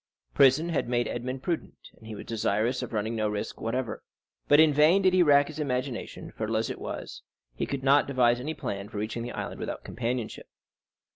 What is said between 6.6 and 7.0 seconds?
it